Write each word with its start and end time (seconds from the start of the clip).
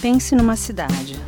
Pense 0.00 0.34
numa 0.34 0.56
cidade. 0.56 1.20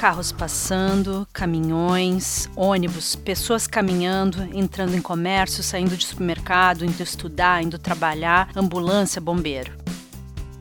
carros 0.00 0.32
passando, 0.32 1.28
caminhões, 1.30 2.48
ônibus, 2.56 3.14
pessoas 3.14 3.66
caminhando, 3.66 4.48
entrando 4.54 4.94
em 4.94 5.02
comércio, 5.02 5.62
saindo 5.62 5.94
de 5.94 6.06
supermercado, 6.06 6.86
indo 6.86 7.02
estudar, 7.02 7.62
indo 7.62 7.78
trabalhar, 7.78 8.48
ambulância, 8.56 9.20
bombeiro. 9.20 9.70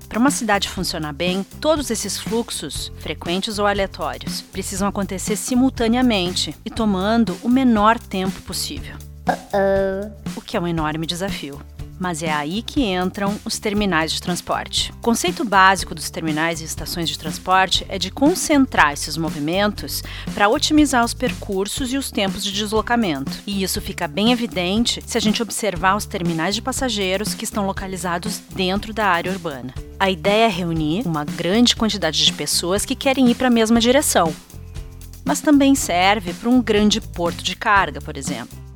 Para 0.10 0.20
uma 0.20 0.30
cidade 0.30 0.68
funcionar 0.68 1.14
bem, 1.14 1.42
todos 1.62 1.90
esses 1.90 2.18
fluxos, 2.18 2.92
frequentes 3.00 3.60
ou 3.60 3.66
aleatórios, 3.66 4.42
precisam 4.42 4.90
acontecer 4.90 5.38
simultaneamente 5.38 6.54
e 6.66 6.70
tomando 6.70 7.38
o 7.42 7.48
menor 7.48 7.98
tempo 7.98 8.42
possível. 8.42 8.98
Uh 9.28 9.34
-oh. 9.54 10.12
O 10.38 10.42
que 10.42 10.56
é 10.56 10.60
um 10.60 10.68
enorme 10.68 11.06
desafio 11.06 11.60
mas 12.00 12.24
é 12.24 12.32
aí 12.32 12.62
que 12.62 12.82
entram 12.82 13.38
os 13.44 13.60
terminais 13.60 14.12
de 14.12 14.22
transporte. 14.22 14.92
O 14.94 15.02
conceito 15.02 15.44
básico 15.44 15.94
dos 15.94 16.10
terminais 16.10 16.62
e 16.62 16.64
estações 16.64 17.10
de 17.10 17.20
transporte 17.20 17.86
é 17.90 18.00
de 18.00 18.10
concentrar 18.10 18.94
esses 18.94 19.18
movimentos 19.18 20.02
para 20.34 20.48
otimizar 20.48 21.04
os 21.04 21.14
percursos 21.14 21.92
e 21.92 21.98
os 21.98 22.10
tempos 22.10 22.44
de 22.44 22.54
deslocamento. 22.54 23.32
E 23.46 23.62
isso 23.62 23.82
fica 23.82 24.08
bem 24.08 24.32
evidente 24.32 25.04
se 25.06 25.18
a 25.18 25.22
gente 25.22 25.44
observar 25.44 25.98
os 25.98 26.06
terminais 26.06 26.56
de 26.56 26.62
passageiros 26.62 27.34
que 27.34 27.44
estão 27.44 27.68
localizados 27.68 28.42
dentro 28.56 28.94
da 28.94 29.08
área 29.08 29.32
urbana. 29.32 29.74
A 30.00 30.10
ideia 30.10 30.46
é 30.46 30.50
reunir 30.50 31.06
uma 31.06 31.26
grande 31.26 31.76
quantidade 31.76 32.24
de 32.24 32.32
pessoas 32.32 32.86
que 32.86 32.96
querem 32.96 33.30
ir 33.30 33.36
para 33.36 33.48
a 33.48 33.52
mesma 33.52 33.82
direção. 33.82 34.34
Mas 35.26 35.42
também 35.42 35.76
serve 35.76 36.34
para 36.34 36.50
um 36.50 36.62
grande 36.62 37.02
porto 37.02 37.44
de 37.44 37.56
carga, 37.56 38.00
por 38.00 38.16
exemplo. 38.16 38.69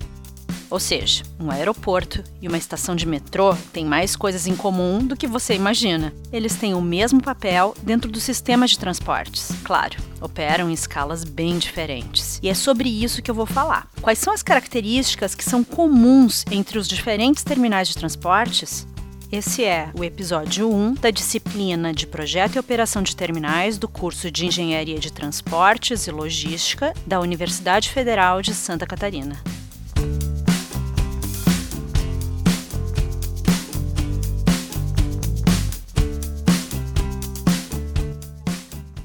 Ou 0.73 0.79
seja, 0.79 1.21
um 1.39 1.51
aeroporto 1.51 2.23
e 2.41 2.47
uma 2.47 2.57
estação 2.57 2.95
de 2.95 3.05
metrô 3.05 3.55
têm 3.71 3.85
mais 3.85 4.15
coisas 4.15 4.47
em 4.47 4.55
comum 4.55 5.05
do 5.05 5.15
que 5.15 5.27
você 5.27 5.53
imagina. 5.53 6.11
Eles 6.31 6.55
têm 6.55 6.73
o 6.73 6.81
mesmo 6.81 7.21
papel 7.21 7.75
dentro 7.83 8.09
do 8.09 8.19
sistema 8.19 8.65
de 8.65 8.79
transportes. 8.79 9.51
Claro, 9.63 9.95
operam 10.19 10.71
em 10.71 10.73
escalas 10.73 11.23
bem 11.23 11.59
diferentes. 11.59 12.39
E 12.41 12.49
é 12.49 12.55
sobre 12.55 12.89
isso 12.89 13.21
que 13.21 13.29
eu 13.29 13.35
vou 13.35 13.45
falar. 13.45 13.87
Quais 14.01 14.17
são 14.17 14.33
as 14.33 14.41
características 14.41 15.35
que 15.35 15.43
são 15.43 15.63
comuns 15.63 16.43
entre 16.49 16.79
os 16.79 16.87
diferentes 16.87 17.43
terminais 17.43 17.87
de 17.87 17.93
transportes 17.93 18.87
esse 19.31 19.63
é 19.63 19.89
o 19.95 20.03
episódio 20.03 20.71
1 20.71 20.93
da 20.93 21.09
disciplina 21.09 21.91
de 21.91 22.05
Projeto 22.05 22.55
e 22.55 22.59
Operação 22.59 23.01
de 23.01 23.15
Terminais 23.15 23.79
do 23.79 23.87
curso 23.87 24.29
de 24.29 24.45
Engenharia 24.45 24.99
de 24.99 25.11
Transportes 25.11 26.05
e 26.05 26.11
Logística 26.11 26.93
da 27.07 27.19
Universidade 27.19 27.89
Federal 27.89 28.43
de 28.43 28.53
Santa 28.53 28.85
Catarina. 28.85 29.41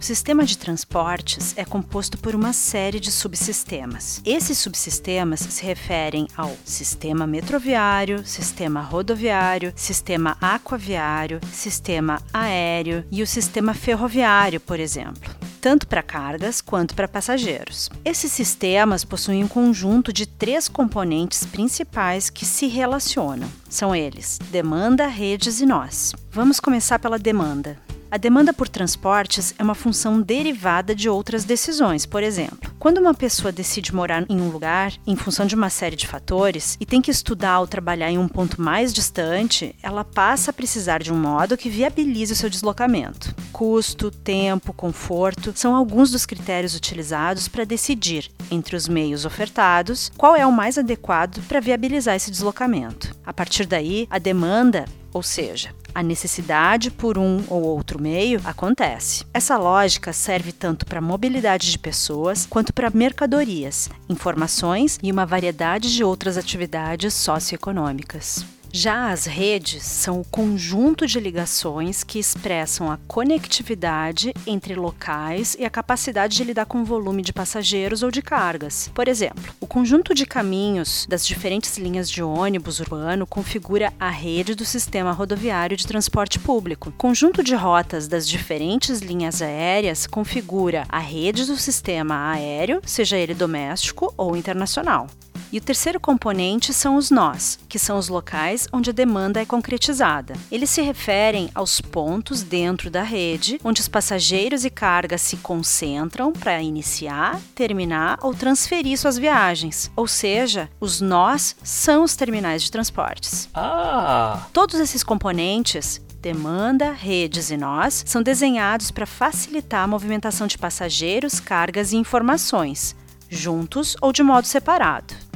Sistema 0.09 0.43
de 0.43 0.57
transportes 0.57 1.53
é 1.55 1.67
composto 1.67 2.17
por 2.17 2.35
uma 2.35 2.55
série 2.55 2.99
de 2.99 3.13
subsistemas. 3.13 4.23
Esses 4.25 4.57
subsistemas 4.57 5.41
se 5.41 5.63
referem 5.63 6.27
ao 6.35 6.57
sistema 6.65 7.27
metroviário, 7.27 8.27
sistema 8.27 8.81
rodoviário, 8.81 9.71
sistema 9.77 10.35
aquaviário, 10.41 11.41
sistema 11.53 12.23
aéreo 12.33 13.05
e 13.11 13.23
o 13.23 13.27
sistema 13.27 13.75
ferroviário, 13.75 14.59
por 14.59 14.81
exemplo 14.81 15.37
tanto 15.61 15.89
para 15.89 16.05
cargas 16.05 16.61
quanto 16.61 16.95
para 16.95 17.09
passageiros. 17.09 17.91
Esses 18.05 18.31
sistemas 18.31 19.05
possuem 19.05 19.43
um 19.43 19.49
conjunto 19.49 20.13
de 20.13 20.25
três 20.25 20.69
componentes 20.69 21.45
principais 21.45 22.31
que 22.31 22.47
se 22.47 22.69
relacionam. 22.69 23.49
São 23.69 23.95
eles: 23.95 24.39
demanda, 24.53 25.09
redes 25.09 25.61
e 25.61 25.67
nós. 25.67 26.15
Vamos 26.31 26.61
começar 26.61 27.01
pela 27.01 27.19
demanda. 27.19 27.77
A 28.11 28.17
demanda 28.17 28.55
por 28.55 28.69
transportes 28.69 29.55
é 29.59 29.63
uma 29.63 29.75
função 29.75 30.23
derivada 30.23 30.95
de 30.95 31.11
outras 31.11 31.45
decisões. 31.45 32.07
Por 32.07 32.23
exemplo, 32.23 32.73
quando 32.79 32.99
uma 32.99 33.13
pessoa 33.13 33.53
decide 33.53 33.95
morar 33.95 34.25
em 34.31 34.41
um 34.41 34.49
lugar 34.49 34.95
em 35.07 35.15
função 35.15 35.45
de 35.45 35.55
uma 35.55 35.69
série 35.69 35.95
de 35.95 36.07
fatores 36.07 36.79
e 36.81 36.87
tem 36.87 37.03
que 37.03 37.11
estudar 37.11 37.61
ou 37.61 37.67
trabalhar 37.67 38.11
em 38.11 38.17
um 38.17 38.27
ponto 38.27 38.63
mais 38.63 38.95
distante, 38.95 39.75
ela 39.83 40.05
passa 40.05 40.51
a 40.51 40.55
precisar 40.55 41.03
de 41.03 41.13
um 41.13 41.17
modo 41.17 41.57
que 41.57 41.69
viabilize 41.69 42.33
o 42.33 42.37
seu 42.37 42.49
deslocamento. 42.49 43.35
Custo, 43.53 44.11
tempo, 44.11 44.73
conforto 44.73 45.53
são 45.55 45.77
alguns 45.77 46.11
dos 46.11 46.25
critérios 46.25 46.75
utilizados 46.75 47.47
para 47.47 47.65
decidir, 47.65 48.31
entre 48.51 48.75
os 48.75 48.89
meios 48.89 49.27
ofertados, 49.27 50.11
qual 50.17 50.35
é 50.35 50.47
o 50.47 50.53
mais 50.53 50.79
adequado 50.79 51.43
para 51.47 51.61
viabilizar 51.61 52.17
esse 52.17 52.31
deslocamento. 52.31 53.15
A 53.27 53.35
partir 53.35 53.67
daí, 53.67 54.07
a 54.09 54.19
demanda 54.19 54.87
ou 55.13 55.23
seja, 55.23 55.75
a 55.99 56.03
necessidade 56.03 56.93
por 56.93 57.19
um 57.19 57.43
ou 57.49 57.61
outro 57.61 58.01
meio 58.01 58.41
acontece. 58.45 59.25
Essa 59.35 59.57
lógica 59.57 60.13
serve 60.13 60.53
tanto 60.53 60.87
para 60.87 61.01
mobilidade 61.01 61.73
de 61.73 61.77
pessoas 61.77 62.47
quanto 62.47 62.73
para 62.73 62.89
mercadorias, 62.89 63.91
informações 64.09 64.97
e 65.03 65.11
uma 65.11 65.27
variedade 65.27 65.93
de 65.93 66.05
outras 66.05 66.39
atividades 66.39 67.15
socioeconômicas. 67.15 68.58
Já 68.71 69.11
as 69.11 69.25
redes 69.25 69.83
são 69.83 70.21
o 70.21 70.25
conjunto 70.25 71.07
de 71.07 71.19
ligações 71.19 72.05
que 72.05 72.19
expressam 72.19 72.91
a 72.91 72.99
conectividade 73.09 74.35
entre 74.47 74.75
locais 74.75 75.57
e 75.59 75.65
a 75.65 75.71
capacidade 75.71 76.37
de 76.37 76.45
lidar 76.45 76.67
com 76.67 76.83
o 76.83 76.85
volume 76.85 77.23
de 77.23 77.33
passageiros 77.33 78.03
ou 78.03 78.11
de 78.11 78.21
cargas. 78.21 78.91
Por 78.95 79.09
exemplo, 79.09 79.55
o 79.59 79.67
conjunto 79.67 80.15
de 80.15 80.27
caminhos 80.27 81.07
das 81.09 81.27
diferentes 81.27 81.79
linhas 81.79 82.11
de 82.11 82.23
ônibus 82.23 82.79
urbano 82.79 83.27
configura 83.27 83.93
a 83.99 84.11
rede 84.11 84.55
do 84.55 84.67
sistema 84.67 85.13
rodoviário 85.13 85.77
de 85.77 85.87
transporte 85.87 86.39
público. 86.39 86.91
O 86.91 86.93
conjunto 86.93 87.43
de 87.43 87.55
rotas 87.55 88.07
das 88.07 88.29
diferentes 88.29 89.01
linhas 89.01 89.41
aéreas 89.41 90.07
configura 90.07 90.85
a 90.91 90.99
rede 90.99 91.47
do 91.47 91.57
sistema 91.57 92.33
aéreo, 92.33 92.83
seja 92.85 93.17
ele 93.17 93.35
doméstico 93.35 94.13
ou 94.17 94.37
internacional. 94.37 95.09
E 95.51 95.59
o 95.59 95.61
terceiro 95.61 95.99
componente 95.99 96.75
são 96.75 96.97
os 96.97 97.11
nós, 97.11 97.59
que 97.69 97.79
são 97.79 97.99
os 97.99 98.09
locais 98.09 98.69
onde 98.73 98.91
a 98.91 98.93
demanda 98.93 99.41
é 99.41 99.47
concretizada. 99.47 100.35
Eles 100.51 100.69
se 100.69 100.83
referem 100.83 101.51
aos 101.55 101.81
pontos 101.81 102.43
dentro 102.43 102.91
da 102.91 103.03
rede 103.03 103.59
onde 103.65 103.81
os 103.81 103.89
passageiros 103.89 104.65
e 104.65 104.71
cargas 104.71 105.23
se 105.23 105.39
concentram 105.39 106.33
para 106.33 106.61
iniciar, 106.61 107.41
terminar 107.55 108.19
ou 108.21 108.35
transferir 108.35 108.99
suas 108.99 109.17
viagens. 109.17 109.91
Ou 109.97 110.07
seja, 110.07 110.69
os 110.79 111.01
nós 111.01 111.57
são 111.63 112.05
os 112.05 112.15
terminais 112.15 112.63
de 112.63 112.71
transportes. 112.71 113.49
Ah! 113.55 114.47
Todos 114.53 114.79
esses 114.79 115.03
componentes 115.03 116.01
demanda, 116.21 116.93
redes 116.93 117.51
e 117.51 117.57
nós 117.57 118.03
são 118.07 118.23
desenhados 118.23 118.91
para 118.91 119.07
facilitar 119.07 119.85
a 119.85 119.87
movimentação 119.87 120.47
de 120.47 120.59
passageiros, 120.59 121.41
cargas 121.41 121.93
e 121.93 121.97
informações, 121.97 122.95
juntos 123.31 123.97
ou 124.01 124.13
de 124.13 124.23
modo 124.23 124.47
separado. 124.47 125.28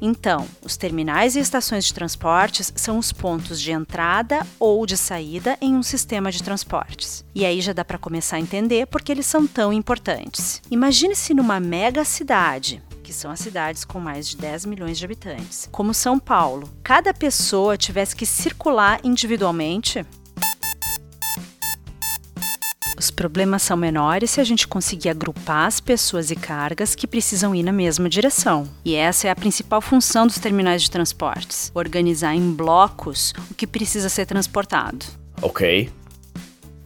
Então, 0.00 0.46
os 0.62 0.76
terminais 0.76 1.36
e 1.36 1.40
estações 1.40 1.84
de 1.84 1.94
transportes 1.94 2.72
são 2.76 2.98
os 2.98 3.12
pontos 3.12 3.60
de 3.60 3.72
entrada 3.72 4.46
ou 4.58 4.84
de 4.86 4.96
saída 4.96 5.56
em 5.60 5.74
um 5.74 5.82
sistema 5.82 6.30
de 6.30 6.42
transportes. 6.42 7.24
E 7.34 7.44
aí 7.44 7.60
já 7.60 7.72
dá 7.72 7.84
para 7.84 7.98
começar 7.98 8.36
a 8.36 8.40
entender 8.40 8.86
por 8.86 9.02
que 9.02 9.12
eles 9.12 9.26
são 9.26 9.46
tão 9.46 9.72
importantes. 9.72 10.60
Imagine-se 10.70 11.34
numa 11.34 11.60
mega 11.60 12.04
cidade, 12.04 12.82
que 13.02 13.12
são 13.12 13.30
as 13.30 13.40
cidades 13.40 13.84
com 13.84 14.00
mais 14.00 14.28
de 14.28 14.36
10 14.36 14.64
milhões 14.64 14.98
de 14.98 15.04
habitantes, 15.04 15.68
como 15.70 15.92
São 15.92 16.18
Paulo, 16.18 16.68
cada 16.82 17.12
pessoa 17.12 17.76
tivesse 17.76 18.16
que 18.16 18.26
circular 18.26 18.98
individualmente, 19.04 20.04
os 23.04 23.10
problemas 23.10 23.62
são 23.62 23.76
menores 23.76 24.30
se 24.30 24.40
a 24.40 24.44
gente 24.44 24.66
conseguir 24.66 25.10
agrupar 25.10 25.66
as 25.66 25.78
pessoas 25.78 26.30
e 26.30 26.36
cargas 26.36 26.94
que 26.94 27.06
precisam 27.06 27.54
ir 27.54 27.62
na 27.62 27.72
mesma 27.72 28.08
direção. 28.08 28.66
E 28.82 28.94
essa 28.94 29.28
é 29.28 29.30
a 29.30 29.36
principal 29.36 29.82
função 29.82 30.26
dos 30.26 30.38
terminais 30.38 30.82
de 30.82 30.90
transportes: 30.90 31.70
organizar 31.74 32.34
em 32.34 32.50
blocos 32.50 33.34
o 33.50 33.54
que 33.54 33.66
precisa 33.66 34.08
ser 34.08 34.24
transportado. 34.24 35.04
Ok. 35.42 35.90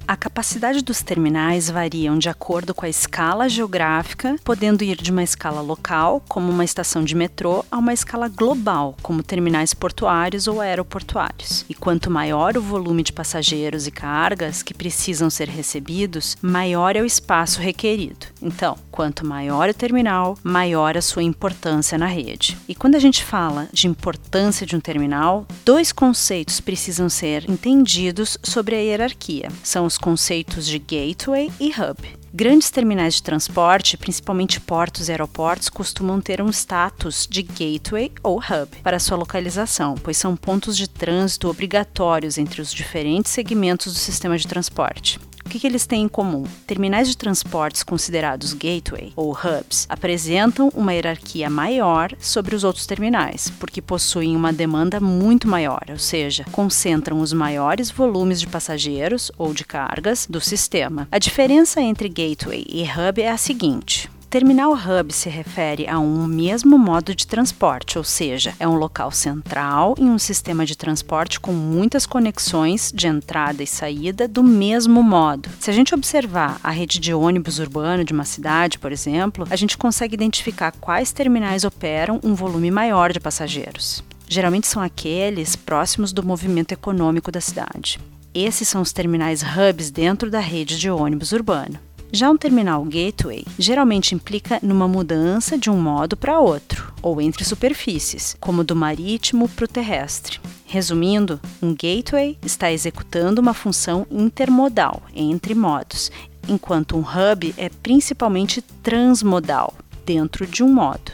A 0.08 0.16
capacidade 0.16 0.82
dos 0.82 1.02
terminais 1.02 1.68
variam 1.68 2.18
de 2.18 2.30
acordo 2.30 2.72
com 2.72 2.86
a 2.86 2.88
escala 2.88 3.46
geográfica, 3.46 4.36
podendo 4.42 4.82
ir 4.82 4.96
de 4.96 5.10
uma 5.10 5.22
escala 5.22 5.60
local, 5.60 6.24
como 6.26 6.50
uma 6.50 6.64
estação 6.64 7.04
de 7.04 7.14
metrô, 7.14 7.62
a 7.70 7.76
uma 7.76 7.92
escala 7.92 8.26
global, 8.26 8.96
como 9.02 9.22
terminais 9.22 9.74
portuários 9.74 10.48
ou 10.48 10.62
aeroportuários. 10.62 11.62
E 11.68 11.74
quanto 11.74 12.10
maior 12.10 12.56
o 12.56 12.62
volume 12.62 13.02
de 13.02 13.12
passageiros 13.12 13.86
e 13.86 13.90
cargas 13.90 14.62
que 14.62 14.72
precisam 14.72 15.28
ser 15.28 15.46
recebidos, 15.46 16.38
maior 16.40 16.96
é 16.96 17.02
o 17.02 17.06
espaço 17.06 17.60
requerido. 17.60 18.28
Então, 18.42 18.76
quanto 18.90 19.26
maior 19.26 19.68
o 19.68 19.74
terminal, 19.74 20.38
maior 20.42 20.96
a 20.96 21.02
sua 21.02 21.22
importância 21.22 21.98
na 21.98 22.06
rede. 22.06 22.56
E 22.68 22.74
quando 22.74 22.94
a 22.94 22.98
gente 22.98 23.24
fala 23.24 23.68
de 23.72 23.86
importância 23.86 24.66
de 24.66 24.76
um 24.76 24.80
terminal, 24.80 25.46
dois 25.64 25.92
conceitos 25.92 26.60
precisam 26.60 27.08
ser 27.08 27.48
entendidos 27.48 28.38
sobre 28.42 28.76
a 28.76 28.78
hierarquia. 28.78 29.48
São 29.62 29.84
os 29.84 29.98
conceitos 29.98 30.66
de 30.66 30.78
gateway 30.78 31.50
e 31.60 31.68
hub. 31.68 32.18
Grandes 32.32 32.70
terminais 32.70 33.14
de 33.14 33.22
transporte, 33.22 33.96
principalmente 33.96 34.60
portos 34.60 35.08
e 35.08 35.12
aeroportos, 35.12 35.70
costumam 35.70 36.20
ter 36.20 36.42
um 36.42 36.50
status 36.50 37.26
de 37.28 37.42
gateway 37.42 38.12
ou 38.22 38.38
hub 38.38 38.76
para 38.82 38.98
sua 38.98 39.16
localização, 39.16 39.94
pois 39.94 40.18
são 40.18 40.36
pontos 40.36 40.76
de 40.76 40.88
trânsito 40.88 41.48
obrigatórios 41.48 42.36
entre 42.36 42.60
os 42.60 42.72
diferentes 42.72 43.32
segmentos 43.32 43.92
do 43.94 43.98
sistema 43.98 44.36
de 44.36 44.46
transporte. 44.46 45.18
O 45.48 45.50
que, 45.50 45.60
que, 45.60 45.66
eles 45.66 45.86
têm 45.86 46.02
em 46.02 46.08
comum? 46.08 46.44
Terminais 46.66 47.08
de 47.08 47.16
transportes 47.16 47.82
considerados 47.82 48.52
gateway 48.52 49.14
ou 49.16 49.32
hubs 49.32 49.86
apresentam 49.88 50.68
uma 50.74 50.92
hierarquia 50.92 51.48
maior 51.48 52.12
sobre 52.20 52.54
os 52.54 52.64
outros 52.64 52.84
terminais, 52.84 53.50
porque 53.58 53.80
possuem 53.80 54.36
uma 54.36 54.52
demanda 54.52 55.00
muito 55.00 55.48
maior, 55.48 55.86
ou 55.88 55.96
seja, 55.96 56.44
concentram 56.52 57.18
os 57.22 57.32
maiores 57.32 57.90
volumes 57.90 58.42
de 58.42 58.46
passageiros 58.46 59.32
ou 59.38 59.54
de 59.54 59.64
cargas 59.64 60.26
do 60.28 60.38
sistema. 60.38 61.08
A 61.10 61.18
diferença 61.18 61.80
entre 61.80 62.10
gateway 62.10 62.66
e 62.68 62.82
hub 62.82 63.22
é 63.22 63.30
a 63.30 63.38
seguinte: 63.38 64.10
Terminal 64.30 64.74
Hub 64.74 65.10
se 65.10 65.30
refere 65.30 65.88
a 65.88 65.98
um 65.98 66.26
mesmo 66.26 66.78
modo 66.78 67.14
de 67.14 67.26
transporte, 67.26 67.96
ou 67.96 68.04
seja, 68.04 68.54
é 68.60 68.68
um 68.68 68.74
local 68.74 69.10
central 69.10 69.94
em 69.98 70.04
um 70.04 70.18
sistema 70.18 70.66
de 70.66 70.76
transporte 70.76 71.40
com 71.40 71.50
muitas 71.50 72.04
conexões 72.04 72.92
de 72.94 73.06
entrada 73.06 73.62
e 73.62 73.66
saída 73.66 74.28
do 74.28 74.42
mesmo 74.42 75.02
modo. 75.02 75.48
Se 75.58 75.70
a 75.70 75.72
gente 75.72 75.94
observar 75.94 76.60
a 76.62 76.70
rede 76.70 76.98
de 76.98 77.14
ônibus 77.14 77.58
urbano 77.58 78.04
de 78.04 78.12
uma 78.12 78.26
cidade, 78.26 78.78
por 78.78 78.92
exemplo, 78.92 79.46
a 79.48 79.56
gente 79.56 79.78
consegue 79.78 80.12
identificar 80.12 80.72
quais 80.72 81.10
terminais 81.10 81.64
operam 81.64 82.20
um 82.22 82.34
volume 82.34 82.70
maior 82.70 83.10
de 83.10 83.20
passageiros. 83.20 84.04
Geralmente 84.28 84.66
são 84.66 84.82
aqueles 84.82 85.56
próximos 85.56 86.12
do 86.12 86.22
movimento 86.22 86.72
econômico 86.72 87.32
da 87.32 87.40
cidade. 87.40 87.98
Esses 88.34 88.68
são 88.68 88.82
os 88.82 88.92
terminais 88.92 89.42
hubs 89.42 89.90
dentro 89.90 90.30
da 90.30 90.38
rede 90.38 90.78
de 90.78 90.90
ônibus 90.90 91.32
urbano. 91.32 91.87
Já 92.10 92.30
um 92.30 92.38
terminal 92.38 92.82
gateway 92.84 93.44
geralmente 93.58 94.14
implica 94.14 94.58
numa 94.62 94.88
mudança 94.88 95.58
de 95.58 95.68
um 95.68 95.78
modo 95.78 96.16
para 96.16 96.40
outro, 96.40 96.92
ou 97.02 97.20
entre 97.20 97.44
superfícies, 97.44 98.34
como 98.40 98.64
do 98.64 98.74
marítimo 98.74 99.46
para 99.46 99.66
o 99.66 99.68
terrestre. 99.68 100.40
Resumindo, 100.64 101.38
um 101.60 101.74
gateway 101.74 102.38
está 102.42 102.72
executando 102.72 103.42
uma 103.42 103.52
função 103.52 104.06
intermodal 104.10 105.02
entre 105.14 105.54
modos, 105.54 106.10
enquanto 106.48 106.96
um 106.96 107.00
hub 107.00 107.54
é 107.58 107.68
principalmente 107.68 108.62
transmodal, 108.82 109.74
dentro 110.06 110.46
de 110.46 110.62
um 110.62 110.72
modo. 110.72 111.12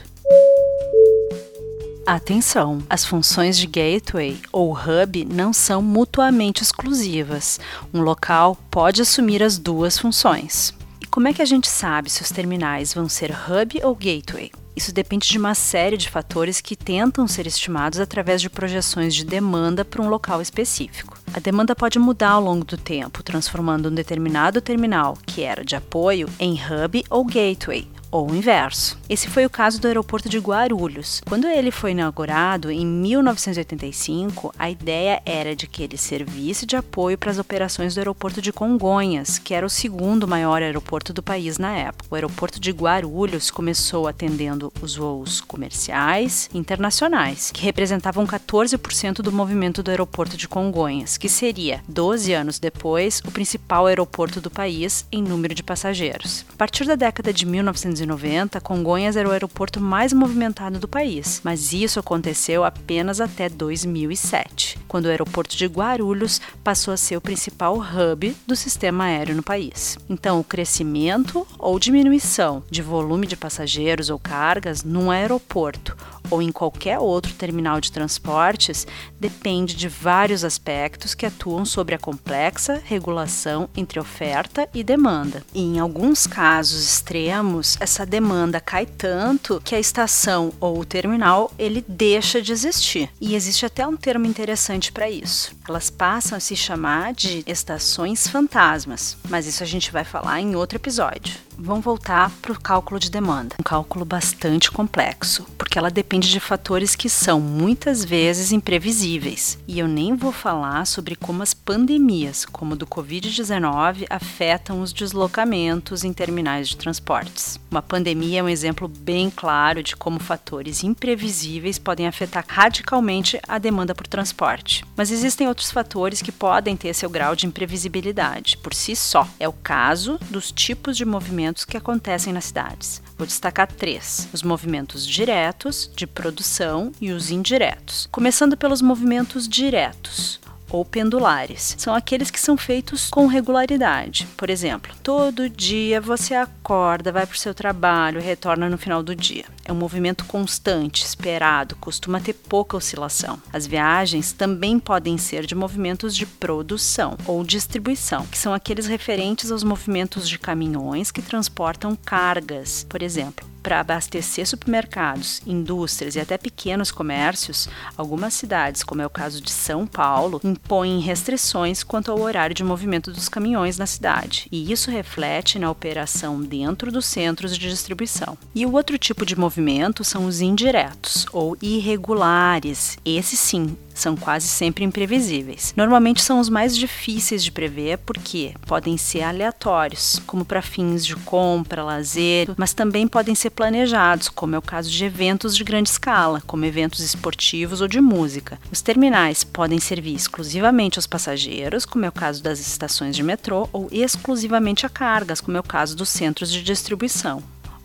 Atenção! 2.06 2.82
As 2.88 3.04
funções 3.04 3.58
de 3.58 3.66
gateway 3.66 4.38
ou 4.52 4.72
hub 4.72 5.24
não 5.24 5.52
são 5.52 5.80
mutuamente 5.82 6.62
exclusivas. 6.62 7.58
Um 7.92 8.02
local 8.02 8.56
pode 8.70 9.00
assumir 9.02 9.42
as 9.42 9.58
duas 9.58 9.98
funções. 9.98 10.74
Como 11.14 11.28
é 11.28 11.32
que 11.32 11.40
a 11.40 11.44
gente 11.44 11.68
sabe 11.68 12.10
se 12.10 12.22
os 12.22 12.32
terminais 12.32 12.92
vão 12.92 13.08
ser 13.08 13.30
hub 13.30 13.80
ou 13.84 13.94
gateway? 13.94 14.50
Isso 14.74 14.92
depende 14.92 15.28
de 15.28 15.38
uma 15.38 15.54
série 15.54 15.96
de 15.96 16.10
fatores 16.10 16.60
que 16.60 16.74
tentam 16.74 17.28
ser 17.28 17.46
estimados 17.46 18.00
através 18.00 18.42
de 18.42 18.50
projeções 18.50 19.14
de 19.14 19.24
demanda 19.24 19.84
para 19.84 20.02
um 20.02 20.08
local 20.08 20.42
específico. 20.42 21.16
A 21.32 21.38
demanda 21.38 21.76
pode 21.76 22.00
mudar 22.00 22.30
ao 22.30 22.42
longo 22.42 22.64
do 22.64 22.76
tempo, 22.76 23.22
transformando 23.22 23.88
um 23.88 23.94
determinado 23.94 24.60
terminal, 24.60 25.16
que 25.24 25.42
era 25.42 25.64
de 25.64 25.76
apoio, 25.76 26.28
em 26.36 26.54
hub 26.54 27.04
ou 27.08 27.24
gateway, 27.24 27.86
ou 28.14 28.30
o 28.30 28.36
inverso. 28.36 28.96
Esse 29.08 29.28
foi 29.28 29.44
o 29.44 29.50
caso 29.50 29.80
do 29.80 29.88
aeroporto 29.88 30.28
de 30.28 30.38
Guarulhos. 30.38 31.20
Quando 31.26 31.48
ele 31.48 31.72
foi 31.72 31.90
inaugurado 31.90 32.70
em 32.70 32.86
1985, 32.86 34.54
a 34.56 34.70
ideia 34.70 35.20
era 35.26 35.56
de 35.56 35.66
que 35.66 35.82
ele 35.82 35.96
servisse 35.96 36.64
de 36.64 36.76
apoio 36.76 37.18
para 37.18 37.32
as 37.32 37.40
operações 37.40 37.92
do 37.92 37.98
aeroporto 37.98 38.40
de 38.40 38.52
Congonhas, 38.52 39.36
que 39.36 39.52
era 39.52 39.66
o 39.66 39.70
segundo 39.70 40.28
maior 40.28 40.62
aeroporto 40.62 41.12
do 41.12 41.24
país 41.24 41.58
na 41.58 41.76
época. 41.76 42.06
O 42.08 42.14
aeroporto 42.14 42.60
de 42.60 42.70
Guarulhos 42.70 43.50
começou 43.50 44.06
atendendo 44.06 44.72
os 44.80 44.94
voos 44.94 45.40
comerciais 45.40 46.48
e 46.54 46.58
internacionais, 46.58 47.50
que 47.52 47.64
representavam 47.64 48.24
14% 48.24 49.22
do 49.22 49.32
movimento 49.32 49.82
do 49.82 49.90
aeroporto 49.90 50.36
de 50.36 50.46
Congonhas, 50.46 51.18
que 51.18 51.28
seria, 51.28 51.82
12 51.88 52.32
anos 52.32 52.60
depois, 52.60 53.20
o 53.26 53.32
principal 53.32 53.86
aeroporto 53.86 54.40
do 54.40 54.50
país 54.50 55.04
em 55.10 55.20
número 55.20 55.52
de 55.52 55.64
passageiros. 55.64 56.46
A 56.54 56.56
partir 56.56 56.86
da 56.86 56.94
década 56.94 57.32
de 57.32 57.44
1990, 57.44 58.03
1990, 58.06 58.60
Congonhas 58.60 59.16
era 59.16 59.28
o 59.28 59.32
aeroporto 59.32 59.80
mais 59.80 60.12
movimentado 60.12 60.78
do 60.78 60.86
país, 60.86 61.40
mas 61.44 61.72
isso 61.72 61.98
aconteceu 61.98 62.64
apenas 62.64 63.20
até 63.20 63.48
2007, 63.48 64.78
quando 64.86 65.06
o 65.06 65.08
aeroporto 65.08 65.56
de 65.56 65.66
Guarulhos 65.66 66.40
passou 66.62 66.92
a 66.92 66.96
ser 66.96 67.16
o 67.16 67.20
principal 67.20 67.76
hub 67.76 68.36
do 68.46 68.54
sistema 68.54 69.04
aéreo 69.04 69.34
no 69.34 69.42
país. 69.42 69.98
Então, 70.08 70.40
o 70.40 70.44
crescimento 70.44 71.46
ou 71.58 71.78
diminuição 71.78 72.62
de 72.70 72.82
volume 72.82 73.26
de 73.26 73.36
passageiros 73.36 74.10
ou 74.10 74.18
cargas 74.18 74.82
num 74.82 75.10
aeroporto 75.10 75.96
ou 76.30 76.42
em 76.42 76.50
qualquer 76.50 76.98
outro 76.98 77.32
terminal 77.34 77.80
de 77.80 77.92
transportes 77.92 78.86
depende 79.18 79.74
de 79.74 79.88
vários 79.88 80.44
aspectos 80.44 81.14
que 81.14 81.26
atuam 81.26 81.64
sobre 81.64 81.94
a 81.94 81.98
complexa 81.98 82.82
regulação 82.84 83.68
entre 83.76 84.00
oferta 84.00 84.68
e 84.74 84.82
demanda. 84.82 85.44
E 85.54 85.60
em 85.60 85.78
alguns 85.78 86.26
casos 86.26 86.84
extremos, 86.84 87.76
essa 87.80 88.04
demanda 88.06 88.60
cai 88.60 88.86
tanto 88.86 89.60
que 89.64 89.74
a 89.74 89.80
estação 89.80 90.52
ou 90.60 90.80
o 90.80 90.84
terminal 90.84 91.50
ele 91.58 91.84
deixa 91.86 92.40
de 92.40 92.52
existir. 92.52 93.10
E 93.20 93.34
existe 93.34 93.66
até 93.66 93.86
um 93.86 93.96
termo 93.96 94.26
interessante 94.26 94.92
para 94.92 95.10
isso. 95.10 95.54
Elas 95.66 95.88
passam 95.88 96.36
a 96.36 96.40
se 96.40 96.54
chamar 96.54 97.14
de 97.14 97.42
estações 97.46 98.28
fantasmas, 98.28 99.16
mas 99.30 99.46
isso 99.46 99.62
a 99.62 99.66
gente 99.66 99.90
vai 99.90 100.04
falar 100.04 100.38
em 100.40 100.54
outro 100.54 100.76
episódio. 100.76 101.44
Vamos 101.56 101.84
voltar 101.84 102.30
para 102.42 102.52
o 102.52 102.60
cálculo 102.60 102.98
de 102.98 103.10
demanda. 103.10 103.56
Um 103.60 103.62
cálculo 103.62 104.04
bastante 104.04 104.70
complexo, 104.70 105.46
porque 105.56 105.78
ela 105.78 105.90
depende 105.90 106.30
de 106.30 106.40
fatores 106.40 106.96
que 106.96 107.08
são 107.08 107.40
muitas 107.40 108.04
vezes 108.04 108.50
imprevisíveis. 108.50 109.58
E 109.66 109.78
eu 109.78 109.86
nem 109.86 110.16
vou 110.16 110.32
falar 110.32 110.84
sobre 110.84 111.14
como 111.14 111.42
as 111.42 111.54
pandemias, 111.54 112.44
como 112.44 112.74
do 112.74 112.86
Covid-19, 112.86 114.06
afetam 114.10 114.82
os 114.82 114.92
deslocamentos 114.92 116.02
em 116.02 116.12
terminais 116.12 116.68
de 116.68 116.76
transportes. 116.76 117.58
Uma 117.70 117.82
pandemia 117.82 118.40
é 118.40 118.42
um 118.42 118.48
exemplo 118.48 118.88
bem 118.88 119.30
claro 119.30 119.82
de 119.82 119.96
como 119.96 120.18
fatores 120.18 120.82
imprevisíveis 120.82 121.78
podem 121.78 122.06
afetar 122.06 122.44
radicalmente 122.46 123.40
a 123.46 123.58
demanda 123.58 123.94
por 123.94 124.06
transporte. 124.06 124.84
Mas 124.96 125.10
existem 125.10 125.48
outros 125.54 125.70
fatores 125.70 126.20
que 126.20 126.32
podem 126.32 126.76
ter 126.76 126.94
seu 126.94 127.08
grau 127.08 127.34
de 127.34 127.46
imprevisibilidade 127.46 128.56
por 128.58 128.74
si 128.74 128.94
só. 128.94 129.26
É 129.40 129.48
o 129.48 129.52
caso 129.52 130.18
dos 130.30 130.52
tipos 130.52 130.96
de 130.96 131.04
movimento 131.04 131.24
movimentos 131.34 131.64
que 131.64 131.76
acontecem 131.76 132.32
nas 132.32 132.44
cidades. 132.44 133.02
Vou 133.16 133.26
destacar 133.26 133.70
três: 133.70 134.28
os 134.32 134.42
movimentos 134.42 135.06
diretos, 135.06 135.90
de 135.94 136.06
produção 136.06 136.92
e 137.00 137.10
os 137.12 137.30
indiretos. 137.30 138.08
Começando 138.10 138.56
pelos 138.56 138.82
movimentos 138.82 139.48
diretos 139.48 140.43
ou 140.74 140.84
pendulares. 140.84 141.76
São 141.78 141.94
aqueles 141.94 142.32
que 142.32 142.40
são 142.40 142.56
feitos 142.56 143.08
com 143.08 143.28
regularidade. 143.28 144.26
Por 144.36 144.50
exemplo, 144.50 144.92
todo 145.04 145.48
dia 145.48 146.00
você 146.00 146.34
acorda, 146.34 147.12
vai 147.12 147.24
para 147.24 147.34
o 147.34 147.38
seu 147.38 147.54
trabalho 147.54 148.18
e 148.18 148.24
retorna 148.24 148.68
no 148.68 148.76
final 148.76 149.00
do 149.00 149.14
dia. 149.14 149.44
É 149.64 149.72
um 149.72 149.76
movimento 149.76 150.24
constante, 150.24 151.04
esperado, 151.04 151.76
costuma 151.76 152.18
ter 152.18 152.32
pouca 152.32 152.76
oscilação. 152.76 153.40
As 153.52 153.68
viagens 153.68 154.32
também 154.32 154.80
podem 154.80 155.16
ser 155.16 155.46
de 155.46 155.54
movimentos 155.54 156.14
de 156.14 156.26
produção 156.26 157.16
ou 157.24 157.44
distribuição, 157.44 158.26
que 158.26 158.36
são 158.36 158.52
aqueles 158.52 158.88
referentes 158.88 159.52
aos 159.52 159.62
movimentos 159.62 160.28
de 160.28 160.40
caminhões 160.40 161.12
que 161.12 161.22
transportam 161.22 161.96
cargas, 161.96 162.84
por 162.88 163.00
exemplo 163.00 163.53
para 163.64 163.80
abastecer 163.80 164.46
supermercados, 164.46 165.40
indústrias 165.46 166.14
e 166.14 166.20
até 166.20 166.36
pequenos 166.36 166.92
comércios, 166.92 167.66
algumas 167.96 168.34
cidades, 168.34 168.82
como 168.82 169.00
é 169.00 169.06
o 169.06 169.10
caso 169.10 169.40
de 169.40 169.50
São 169.50 169.86
Paulo, 169.86 170.38
impõem 170.44 171.00
restrições 171.00 171.82
quanto 171.82 172.12
ao 172.12 172.20
horário 172.20 172.54
de 172.54 172.62
movimento 172.62 173.10
dos 173.10 173.26
caminhões 173.26 173.78
na 173.78 173.86
cidade, 173.86 174.46
e 174.52 174.70
isso 174.70 174.90
reflete 174.90 175.58
na 175.58 175.70
operação 175.70 176.42
dentro 176.42 176.92
dos 176.92 177.06
centros 177.06 177.56
de 177.56 177.70
distribuição. 177.70 178.36
E 178.54 178.66
o 178.66 178.72
outro 178.72 178.98
tipo 178.98 179.24
de 179.24 179.34
movimento 179.34 180.04
são 180.04 180.26
os 180.26 180.42
indiretos 180.42 181.26
ou 181.32 181.56
irregulares. 181.62 182.98
Esse 183.02 183.34
sim 183.34 183.74
são 183.94 184.16
quase 184.16 184.48
sempre 184.48 184.84
imprevisíveis. 184.84 185.72
Normalmente 185.76 186.20
são 186.20 186.40
os 186.40 186.48
mais 186.48 186.76
difíceis 186.76 187.42
de 187.42 187.52
prever 187.52 187.98
porque 187.98 188.54
podem 188.66 188.96
ser 188.96 189.22
aleatórios, 189.22 190.20
como 190.26 190.44
para 190.44 190.60
fins 190.60 191.06
de 191.06 191.16
compra, 191.16 191.84
lazer, 191.84 192.48
mas 192.56 192.74
também 192.74 193.06
podem 193.06 193.34
ser 193.34 193.50
planejados, 193.50 194.28
como 194.28 194.54
é 194.54 194.58
o 194.58 194.62
caso 194.62 194.90
de 194.90 195.04
eventos 195.04 195.56
de 195.56 195.64
grande 195.64 195.88
escala, 195.88 196.42
como 196.46 196.64
eventos 196.64 197.00
esportivos 197.00 197.80
ou 197.80 197.88
de 197.88 198.00
música. 198.00 198.58
Os 198.70 198.82
terminais 198.82 199.44
podem 199.44 199.78
servir 199.78 200.14
exclusivamente 200.14 200.98
aos 200.98 201.06
passageiros, 201.06 201.86
como 201.86 202.04
é 202.04 202.08
o 202.08 202.12
caso 202.12 202.42
das 202.42 202.58
estações 202.58 203.16
de 203.16 203.22
metrô, 203.22 203.68
ou 203.72 203.88
exclusivamente 203.90 204.84
a 204.84 204.88
cargas, 204.88 205.40
como 205.40 205.56
é 205.56 205.60
o 205.60 205.64
caso 205.64 205.96
dos 205.96 206.08
centros 206.08 206.50
de 206.50 206.62
distribuição 206.62 207.42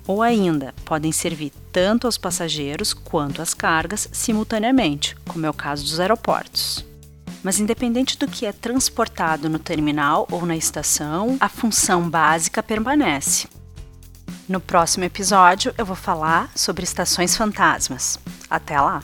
ou 0.08 0.22
ainda 0.22 0.74
podem 0.86 1.12
servir 1.12 1.52
tanto 1.72 2.08
aos 2.08 2.18
passageiros 2.18 2.94
quanto 2.94 3.42
às 3.42 3.54
cargas 3.54 4.10
simultaneamente, 4.12 5.16
como 5.28 5.46
é 5.46 5.50
o 5.50 5.54
caso 5.54 5.84
dos 5.84 6.00
aeroportos. 6.00 6.86
Mas 7.44 7.60
independente 7.60 8.18
do 8.18 8.28
que 8.28 8.46
é 8.46 8.52
transportado 8.52 9.50
no 9.50 9.60
terminal 9.60 10.28
ou 10.32 10.46
na 10.46 10.58
estação, 10.58 11.38
a 11.40 11.48
função 11.48 12.10
básica 12.10 12.62
permanece. 12.62 13.48
No 14.48 14.60
próximo 14.60 15.04
episódio, 15.04 15.74
eu 15.78 15.86
vou 15.86 15.96
falar 15.96 16.52
sobre 16.56 16.84
estações 16.84 17.38
fantasmas. 17.38 18.20
Até 18.50 18.82
lá! 18.82 19.04